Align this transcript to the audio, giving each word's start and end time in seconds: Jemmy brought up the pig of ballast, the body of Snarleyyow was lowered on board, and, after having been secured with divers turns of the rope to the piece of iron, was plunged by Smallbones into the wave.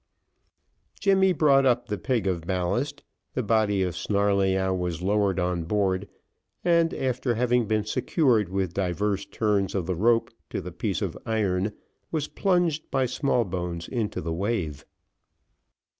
Jemmy 0.99 1.31
brought 1.31 1.63
up 1.63 1.85
the 1.85 1.99
pig 1.99 2.25
of 2.25 2.41
ballast, 2.47 3.03
the 3.35 3.43
body 3.43 3.83
of 3.83 3.93
Snarleyyow 3.95 4.73
was 4.75 5.03
lowered 5.03 5.39
on 5.39 5.65
board, 5.65 6.09
and, 6.65 6.91
after 6.91 7.35
having 7.35 7.67
been 7.67 7.85
secured 7.85 8.49
with 8.49 8.73
divers 8.73 9.27
turns 9.27 9.75
of 9.75 9.85
the 9.85 9.93
rope 9.93 10.31
to 10.49 10.59
the 10.59 10.71
piece 10.71 11.03
of 11.03 11.15
iron, 11.23 11.73
was 12.11 12.27
plunged 12.27 12.89
by 12.89 13.05
Smallbones 13.05 13.87
into 13.87 14.21
the 14.21 14.33
wave. 14.33 14.85